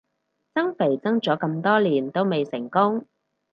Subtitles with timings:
[0.55, 3.05] 增肥增咗咁多年都未成功